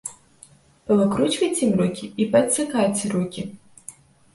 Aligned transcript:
Павыкручвайце 0.87 1.61
ім 1.69 1.73
рукі 1.85 2.13
і 2.25 2.29
паадсякайце 2.35 3.05
рукі. 3.17 3.41